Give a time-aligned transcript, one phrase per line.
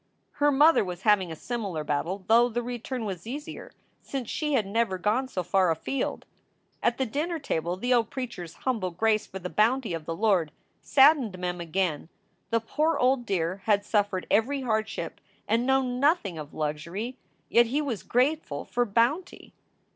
[0.39, 4.65] Her mother was having a similar battle, though the return was easier since she had
[4.65, 6.25] never gone so far afield.
[6.81, 10.15] At the dinner table the old preacher s humble grace for the bounty of the
[10.15, 10.51] Lord
[10.81, 12.09] saddened Mem again.
[12.49, 17.79] The poor old dear had suffered every hardship and known nothing of luxury, yet he
[17.79, 19.53] was grateful for "bounty!"